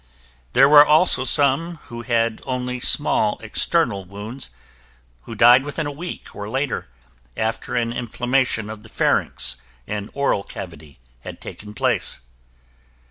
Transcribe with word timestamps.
There 0.53 0.67
were 0.67 0.83
also 0.83 1.23
some 1.23 1.75
who 1.83 2.01
had 2.01 2.41
only 2.43 2.79
small 2.79 3.37
external 3.43 4.03
wounds 4.03 4.49
who 5.25 5.35
died 5.35 5.63
within 5.63 5.85
a 5.85 5.91
week 5.91 6.35
or 6.35 6.49
later, 6.49 6.89
after 7.37 7.75
an 7.75 7.93
inflammation 7.93 8.67
of 8.67 8.81
the 8.81 8.89
pharynx 8.89 9.57
and 9.85 10.09
oral 10.15 10.41
cavity 10.43 10.97
had 11.19 11.39
taken 11.39 11.75
place. 11.75 12.21